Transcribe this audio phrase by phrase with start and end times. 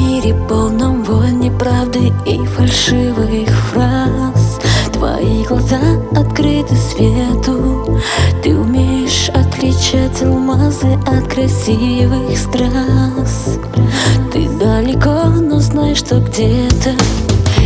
[0.00, 4.58] мире полном войны правды и фальшивых фраз.
[4.92, 5.80] Твои глаза
[6.16, 8.00] открыты свету.
[8.42, 13.58] Ты умеешь отличать алмазы от красивых страз.
[14.32, 16.90] Ты далеко, но знаешь, что где-то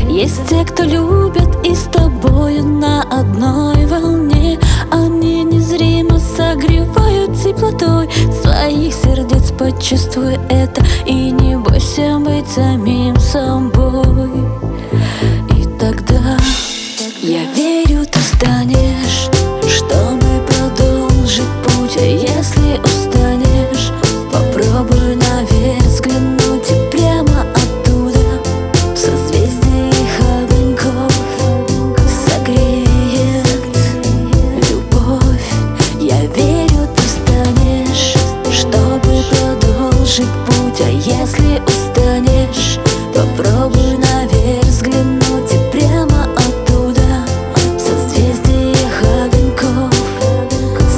[0.09, 4.59] Есть те, кто любят и с тобою на одной волне.
[4.91, 8.09] Они незримо согревают теплотой
[8.43, 9.53] своих сердец.
[9.59, 14.31] Почувствуй это и не бойся быть самим собой.
[15.57, 16.39] И тогда
[17.21, 18.84] я верю, ты станешь
[43.15, 47.25] Попробуй наверх взглянуть И прямо оттуда.
[47.79, 48.75] Созвездие
[49.23, 49.95] огоньков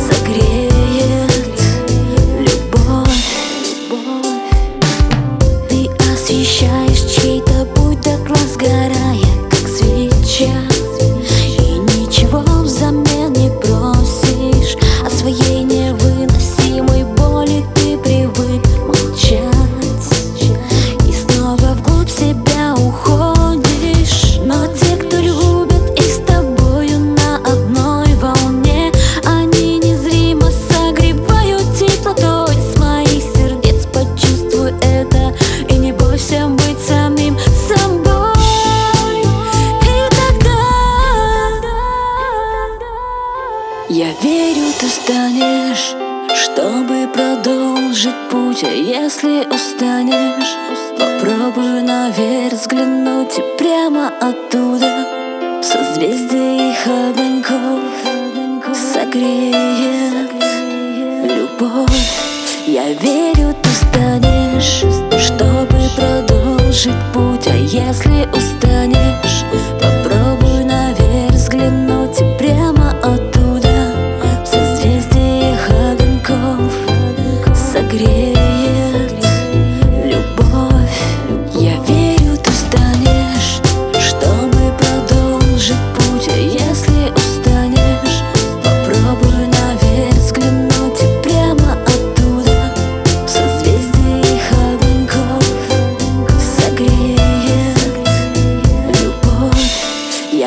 [0.08, 1.60] Согреет
[2.40, 3.26] любовь.
[5.68, 6.85] Ты освещаешь
[44.22, 45.94] верю, ты станешь
[46.34, 50.56] чтобы продолжить путь, а если устанешь
[50.98, 55.06] Попробуй наверх взглянуть и прямо оттуда.
[55.62, 57.80] Созвездие их огоньков
[58.92, 60.32] Согреет
[61.24, 61.90] любовь.
[62.66, 65.05] Я верю, ты станешь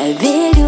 [0.00, 0.59] Я верю